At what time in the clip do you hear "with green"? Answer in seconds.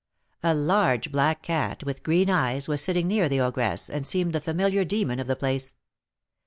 1.83-2.27